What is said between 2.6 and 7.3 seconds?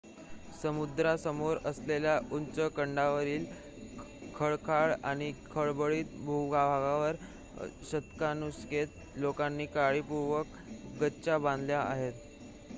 कड्यांवरील खडकाळ आणि खडबडीत भूभागावर